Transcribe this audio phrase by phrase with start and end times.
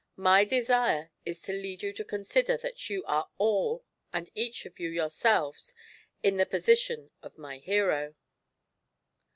[0.17, 4.79] My desire is to lead you to consider that you are all and each of
[4.79, 5.75] you yourselves
[6.23, 8.15] in the position of my hero.